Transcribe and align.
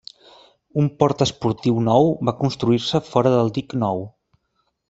Un 0.83 0.87
port 1.03 1.21
esportiu 1.25 1.77
nou 1.89 2.09
va 2.31 2.35
construir-se 2.41 3.05
fora 3.13 3.37
del 3.37 3.55
dic 3.59 3.77
nou. 3.87 4.07